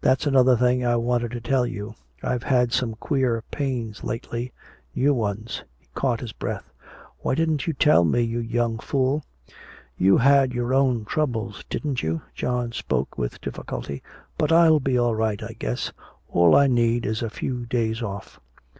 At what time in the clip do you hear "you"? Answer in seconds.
1.66-1.96, 7.66-7.72, 8.20-8.38, 9.98-10.18, 12.00-12.22